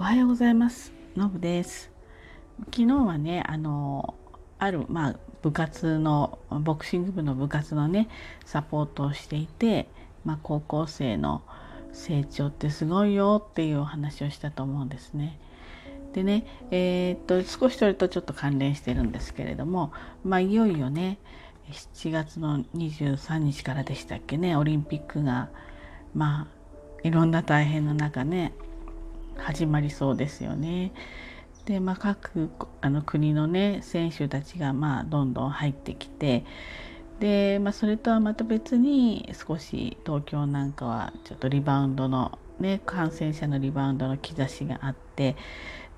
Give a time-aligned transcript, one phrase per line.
[0.00, 1.90] おはようございますのぶです
[2.72, 4.14] 昨日はねあの
[4.58, 8.08] あるまあ部活のボクシング部の部活のね
[8.46, 9.90] サポートをしていて、
[10.24, 11.42] まあ、高校生の
[11.92, 15.38] 成長ってすごいよっていうお話をしたと思うんですね。
[16.14, 19.92] でね、えー、っと少しそれとちょっと関連してるんですけれども、
[20.24, 21.18] まあ、いよいよね
[21.70, 25.50] 7月の23日からでしたっけねオリンピックが
[26.14, 28.54] まあいろんな大変な中ね
[29.40, 30.92] 始まりそうですよね。
[31.64, 36.44] で、まあ、各あの国のね選手たちがまあどんどん入ってきて
[37.20, 45.36] で、まあ、それとはまた別に少し東京なんかはちょっとリバウンドのね感染者のリバウンドの兆しがあって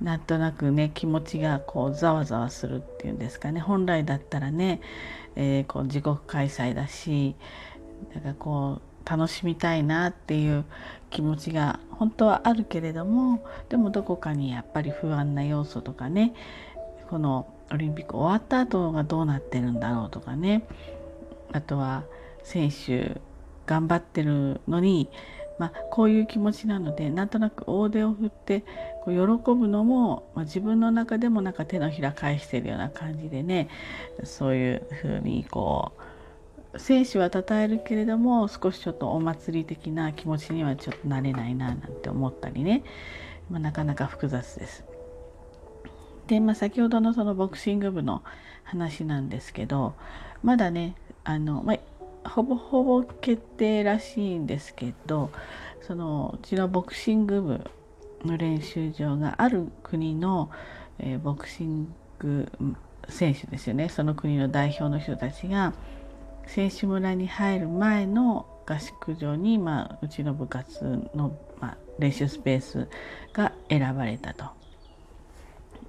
[0.00, 4.80] なんとなくね気持ちがこうざわざわするっていうんですかね本来だったらね、
[5.36, 7.36] えー、こう自国開催だし
[8.14, 10.64] なんかこう楽しみたいなっていう
[11.10, 16.34] 気持ちが本当はあるけれどもでもどこかにやっぱり不安な要素とかね
[17.10, 20.66] このオリンピック終わった後がどうなってるんだろうとかね
[21.52, 22.04] あとは
[22.42, 23.20] 選手
[23.66, 25.08] 頑張ってるのに、
[25.58, 28.64] まあ、こういう気持ちなのでなんとなく大手を振って
[29.04, 33.68] こう喜ぶのも、まあ、自分の中でもなんか手のひら返してるような感じでね
[34.24, 36.11] そういうふうにこう
[36.76, 42.82] 選手は称えるけれども少しちょっとお祭り的な気持ちにはちょっとなれないななんて思ったりね、
[43.50, 44.84] まあ、なかなか複雑です。
[46.26, 48.22] で、まあ、先ほどのそのボクシング部の
[48.64, 49.94] 話なんですけど
[50.42, 55.30] まだねあの、まあ、ほぼほぼ決定らしいんですけど
[55.82, 57.70] そのうちのボクシング部
[58.24, 60.50] の練習場がある国の、
[60.98, 62.50] えー、ボクシング
[63.08, 65.74] 選手ですよねその国の代表の人たちが
[66.46, 70.84] 選手村に入る前の合宿場に、まあ、うちの部活
[71.14, 72.88] の、まあ、練習スペース
[73.32, 74.44] が選ばれたと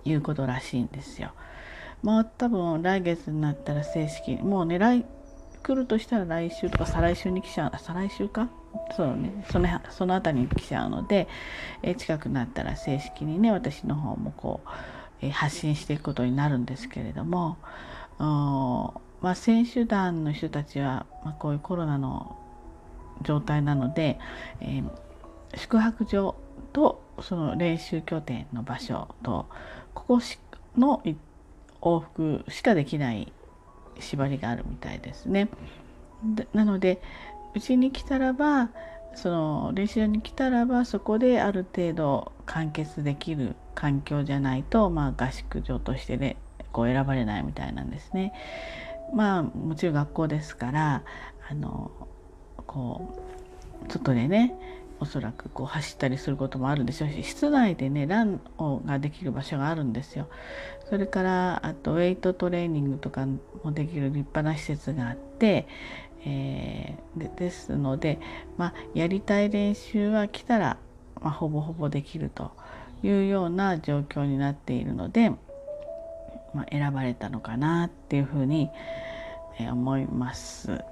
[0.05, 1.31] いうことらしいんですよ。
[2.01, 5.05] まあ多分来月になったら正式にもうね来
[5.63, 8.49] 来るとしたら来週とか再来週に来ちゃう再来週か？
[8.97, 11.29] そうねそのその辺りに来ちゃうので、
[11.81, 14.69] え近くなったら正式にね私の方もこう、
[15.25, 17.57] え発信していくことになるんですけれども
[19.23, 22.37] まあ、選手団の人たちは、まあ、こういうコロナの
[23.21, 24.19] 状態なので、
[24.59, 24.89] えー、
[25.55, 26.35] 宿泊所
[26.73, 29.47] とその練習拠点の場所と
[29.93, 30.21] ここ
[30.77, 31.01] の
[31.81, 33.31] 往復しかできない
[33.99, 35.49] 縛りがあるみたいですね。
[36.53, 37.01] なので
[37.55, 38.69] うちに来たらば
[39.15, 46.35] その練習場に来たらばそこである程度完結できる環境じゃないと、まあ、合宿場としてね
[46.71, 48.33] こう選ばれないみたいなんですね。
[49.13, 51.03] まあもちろん学校ですから
[51.49, 51.91] あの
[52.65, 53.15] こ
[53.87, 54.55] う外でね
[54.99, 58.39] おそらくこう走ったりすることもあるでしょうし室内でねラン
[58.85, 60.29] ができる場所があるんですよ。
[60.89, 63.25] それからあとウェイトトレーニングとか
[63.63, 65.67] もできる立派な施設があって、
[66.25, 68.19] えー、でですので、
[68.57, 70.77] まあ、やりたい練習は来たら、
[71.21, 72.51] まあ、ほぼほぼできると
[73.01, 75.31] いうような状況になっているので。
[76.53, 78.69] まあ、選ばれたのかなっていうふうに
[79.59, 80.83] 思います。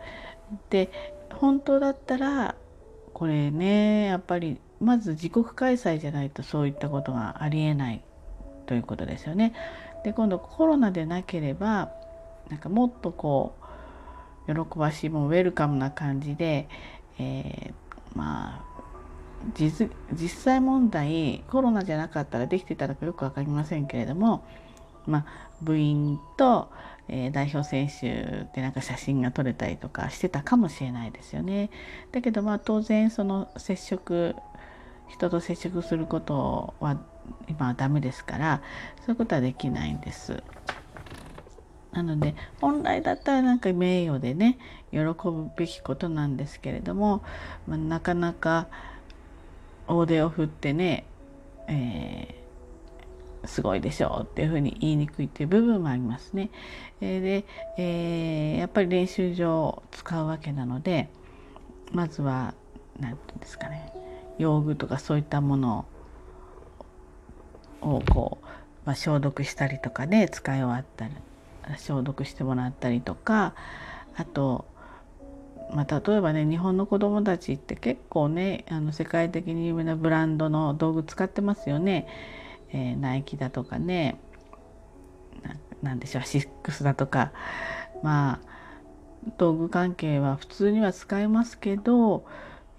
[0.70, 0.92] で
[1.34, 2.56] 本当だったら
[3.14, 8.04] これねやっぱりまず自国開催じゃないとそういったことがありえない
[8.66, 9.54] ということですよね。
[10.04, 11.92] で今度コロナでなければ
[12.50, 13.56] なんかもっとこ
[14.48, 16.68] う喜ばしいもウェルカムな感じで、
[17.20, 18.72] えー、まあ
[19.56, 19.90] 実
[20.30, 24.46] 際問題コロナじゃなかったらできてたのかよく分かりませんけれども
[25.08, 25.26] まあ、
[25.62, 26.70] 部員と、
[27.08, 31.70] えー、代表選手でなんか写真が撮れたりとかしてたかもしれないですよね。
[32.12, 34.36] だけどまあ当然その接触
[35.10, 36.98] 人と接触することは
[37.50, 38.62] 今はダメですから
[39.06, 40.42] そういうことはできないんです。
[41.92, 44.58] なので本来だったらなんか名誉でね
[44.92, 47.22] 喜ぶべきことなんですけれども、
[47.68, 48.68] まあ、なかなか
[49.88, 51.06] 大手を振ってね、
[51.68, 52.41] えー
[53.46, 56.50] すごいでしょうっていうふうに言いにくいっていう部分もありますね。
[57.02, 57.46] え、で、
[57.78, 61.10] えー、やっぱり練習場を使うわけなので
[61.92, 62.54] まずは
[63.00, 63.92] 何て言うんですかね
[64.38, 65.86] 用具とかそういったもの
[67.82, 68.46] をこう、
[68.86, 73.56] まあ、消毒したりとかで、ね、使い終わったら消毒してもらったりとか
[74.16, 74.66] あと
[75.74, 82.08] まあ、例えばね日本の子どもたちって結構ねあの世界的に有名なブランドの道具使ってますよね。
[82.74, 84.20] えー、ナイキだとかね
[85.82, 87.32] 何でしょうシックスだとか
[88.04, 88.52] まあ
[89.38, 92.26] 道具関係は普通には使えますけど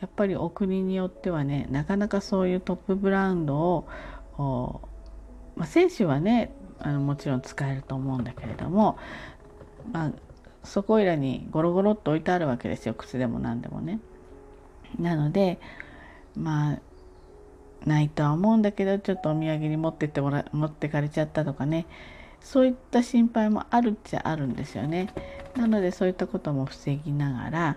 [0.01, 3.57] やっぱりお国によってはねなかなかそういうトップブランド
[4.39, 4.81] を、
[5.57, 8.99] まあ、選手はねあのもちろん使えると思うんだけれども、
[9.93, 10.13] まあ、
[10.65, 14.01] そこいらにゴロゴロっと置いてあるわけですよ靴でも何でもね。
[14.99, 15.59] なので
[16.37, 16.79] まあ
[17.87, 21.87] ないとは思うんだけどちょっとお土産に持ってってもら持ってかれちゃったとかね
[22.41, 25.09] そういった心配もあるっちゃあるんですよね。
[25.57, 27.77] なのでそういったことも防ぎながら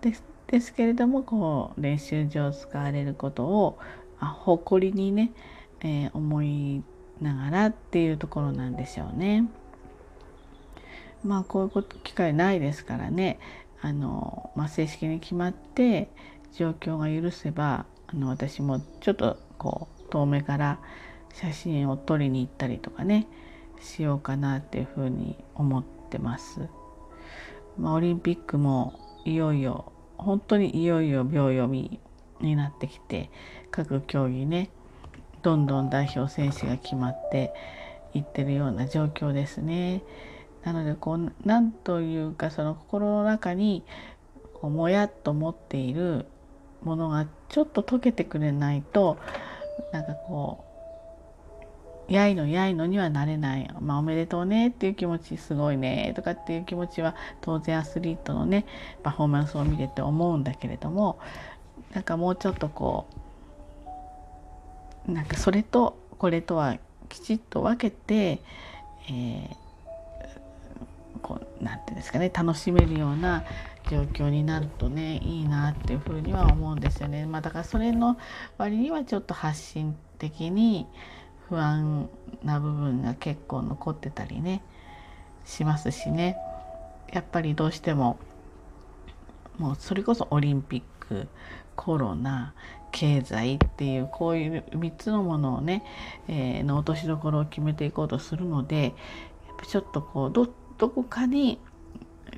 [0.00, 3.78] ですですけれどもこう練習場使われることを
[4.18, 5.32] あ誇りにね、
[5.80, 6.82] えー、思い
[7.20, 9.48] ながらっていうところなんでしょうね。
[11.22, 13.38] まあこういうこと機会ないですからね
[13.80, 16.08] あの、まあ、正式に決まって
[16.52, 20.80] 状況が許せばあの私もちょっとこう遠目から
[21.32, 23.28] 写真を撮りに行ったりとかね
[23.80, 26.68] しようかなっていうふうに思ってます。
[27.78, 32.00] まあ、オリンピックもいよいよ本当にいよいよ秒読み
[32.40, 33.30] になってきて
[33.70, 34.70] 各競技ね
[35.42, 37.54] どんどん代表選手が決まって
[38.12, 40.02] いってるような状況ですね。
[40.64, 43.82] なのでこうなんというかその心の中に
[44.54, 46.26] こうもやっと持っている
[46.82, 49.18] ものがちょっと溶けてくれないと
[49.92, 50.64] なんかこ
[52.08, 58.66] うやいのやいのにはなれない、まあ、おめでとうねっていう気持ちすごいねとかっていう気持ちは当然アスリートのね
[59.04, 61.20] パフォーマンスを見てて思うんだけれども
[61.94, 63.06] なんかもうちょっとこ
[65.06, 66.78] うなんかそれとこれとは
[67.08, 68.40] きちっと分けて、
[69.08, 73.44] えー、こうなんていうんですかね楽しめるような
[73.90, 77.26] 状況になるとねいいなっていうふうには思うんですよね。
[77.26, 78.16] まあ、だからそれの
[78.56, 80.86] 割にはちょっと発信的に
[81.48, 82.08] 不安
[82.44, 84.62] な部分が結構残ってたりね
[85.44, 86.36] しますしね
[87.12, 88.20] やっぱりどうしても
[89.58, 91.26] もうそれこそオリンピック
[91.74, 92.54] コロナ
[92.92, 95.84] 経済っていうこういう3つのものをね、
[96.28, 98.94] えー、の落としどころを決めていこうとするので
[99.48, 100.46] やっぱちょっとこうど
[100.88, 101.58] こかに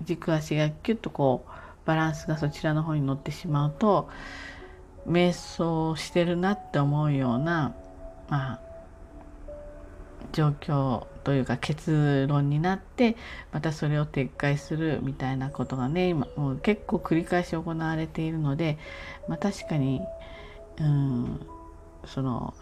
[0.05, 4.09] 軸足がキュッとこうバランスがそちらの方に乗ってしまうと
[5.07, 7.75] 瞑想してるなって思うような、
[8.29, 8.61] まあ、
[10.33, 13.17] 状況というか結論になって
[13.53, 18.79] またそれを撤回するみたいなことがね今もう結構繰り返し行われているので、
[19.29, 20.01] まあ、確かに
[20.79, 21.47] うん
[22.07, 22.55] その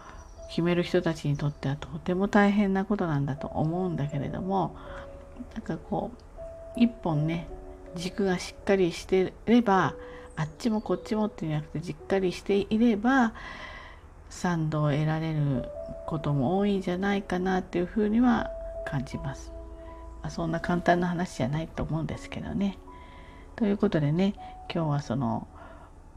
[0.49, 4.75] 決める人たちにとってはとても大変なことなんだと思うんだけれども
[5.53, 6.30] なんかこう
[6.75, 7.47] 一本ね
[7.95, 9.95] 軸がしっかりしてれば
[10.35, 13.33] あっちもこっちもっていうんじゃなくてじっかりしていれば
[14.29, 15.65] 賛同を得られる
[16.07, 18.49] ことも多いんじゃないかなっていうふうには
[18.85, 19.51] 感じます。
[20.21, 22.77] まあ、そんな簡単な話じゃないと思うんですけどね。
[23.55, 24.33] ということでね
[24.73, 25.47] 今日はその、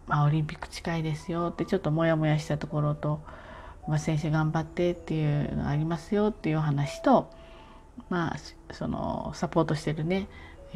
[0.06, 3.21] まあ、オリンピック近いですよってちょっとモヤモヤしたところと、
[3.89, 7.31] まあ、選手頑張ってっていうのありますよっていう話と
[8.08, 10.29] まあそのサポートしてるね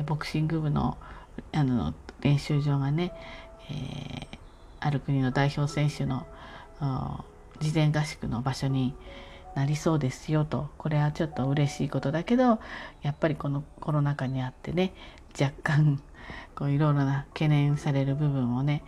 [0.07, 0.97] ボクシング部の
[1.53, 3.13] あの練習場がね、
[3.71, 4.27] えー、
[4.81, 6.27] ある国の代表選手の
[7.61, 8.95] 事前合宿の場所に
[9.55, 12.61] なりそうですよとこれはちょっと嬉しいことだけど
[13.03, 14.93] やっぱりこのコロナ禍にあってね
[15.41, 16.01] 若干
[16.55, 18.85] こういろいろな懸念される部分もね、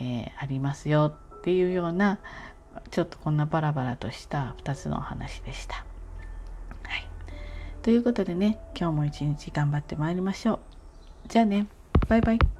[0.00, 2.18] えー、ありますよっていうような
[2.90, 5.89] ちょっとこんなバラバラとした2つのお話でした。
[7.82, 10.58] ということでね今日も一日頑張ってまいりましょう。
[11.28, 11.66] じゃあね
[12.08, 12.59] バイバイ。